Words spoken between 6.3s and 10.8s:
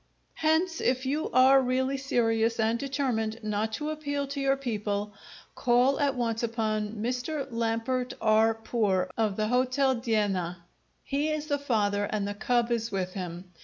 upon Mr. Lambert R. Poor, of the Hotel d'Iena.